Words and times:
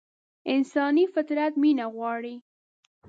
انساني 0.53 1.03
فطرت 1.13 1.53
مينه 1.63 1.85
غواړي. 1.95 2.35